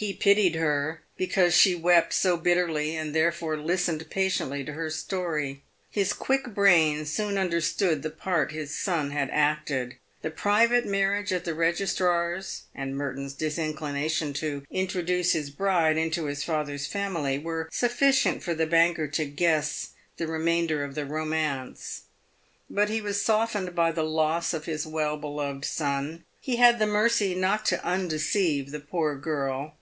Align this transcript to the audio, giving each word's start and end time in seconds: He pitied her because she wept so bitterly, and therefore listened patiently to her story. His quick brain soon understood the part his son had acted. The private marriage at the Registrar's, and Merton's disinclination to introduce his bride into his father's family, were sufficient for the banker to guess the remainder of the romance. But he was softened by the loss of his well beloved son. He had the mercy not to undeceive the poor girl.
He 0.00 0.12
pitied 0.12 0.54
her 0.54 1.02
because 1.16 1.54
she 1.54 1.74
wept 1.74 2.14
so 2.14 2.36
bitterly, 2.36 2.94
and 2.94 3.12
therefore 3.12 3.56
listened 3.56 4.08
patiently 4.08 4.62
to 4.62 4.74
her 4.74 4.90
story. 4.90 5.64
His 5.90 6.12
quick 6.12 6.54
brain 6.54 7.04
soon 7.04 7.36
understood 7.36 8.02
the 8.04 8.10
part 8.10 8.52
his 8.52 8.72
son 8.72 9.10
had 9.10 9.28
acted. 9.32 9.96
The 10.22 10.30
private 10.30 10.86
marriage 10.86 11.32
at 11.32 11.44
the 11.44 11.52
Registrar's, 11.52 12.62
and 12.76 12.96
Merton's 12.96 13.32
disinclination 13.34 14.32
to 14.34 14.64
introduce 14.70 15.32
his 15.32 15.50
bride 15.50 15.96
into 15.96 16.26
his 16.26 16.44
father's 16.44 16.86
family, 16.86 17.36
were 17.36 17.68
sufficient 17.72 18.40
for 18.44 18.54
the 18.54 18.68
banker 18.68 19.08
to 19.08 19.24
guess 19.24 19.88
the 20.16 20.28
remainder 20.28 20.84
of 20.84 20.94
the 20.94 21.06
romance. 21.06 22.02
But 22.70 22.88
he 22.88 23.00
was 23.00 23.20
softened 23.20 23.74
by 23.74 23.90
the 23.90 24.04
loss 24.04 24.54
of 24.54 24.66
his 24.66 24.86
well 24.86 25.16
beloved 25.16 25.64
son. 25.64 26.22
He 26.40 26.54
had 26.54 26.78
the 26.78 26.86
mercy 26.86 27.34
not 27.34 27.66
to 27.66 27.84
undeceive 27.84 28.70
the 28.70 28.78
poor 28.78 29.16
girl. 29.16 29.74